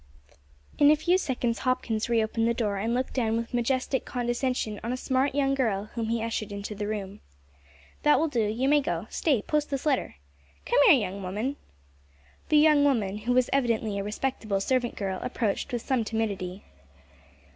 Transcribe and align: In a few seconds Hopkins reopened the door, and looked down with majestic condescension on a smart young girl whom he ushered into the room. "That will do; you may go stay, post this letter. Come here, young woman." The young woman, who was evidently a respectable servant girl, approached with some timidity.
In 0.79 0.89
a 0.89 0.95
few 0.95 1.15
seconds 1.19 1.59
Hopkins 1.59 2.09
reopened 2.09 2.47
the 2.47 2.55
door, 2.55 2.77
and 2.77 2.91
looked 2.95 3.13
down 3.13 3.37
with 3.37 3.53
majestic 3.53 4.03
condescension 4.03 4.79
on 4.83 4.91
a 4.91 4.97
smart 4.97 5.35
young 5.35 5.53
girl 5.53 5.91
whom 5.93 6.07
he 6.07 6.23
ushered 6.23 6.51
into 6.51 6.73
the 6.73 6.87
room. 6.87 7.19
"That 8.01 8.17
will 8.17 8.27
do; 8.27 8.41
you 8.47 8.67
may 8.67 8.81
go 8.81 9.05
stay, 9.11 9.43
post 9.43 9.69
this 9.69 9.85
letter. 9.85 10.15
Come 10.65 10.79
here, 10.87 10.97
young 10.99 11.21
woman." 11.21 11.55
The 12.49 12.57
young 12.57 12.83
woman, 12.83 13.19
who 13.19 13.33
was 13.33 13.51
evidently 13.53 13.99
a 13.99 14.03
respectable 14.03 14.59
servant 14.59 14.95
girl, 14.95 15.19
approached 15.21 15.71
with 15.71 15.83
some 15.83 16.03
timidity. 16.03 16.63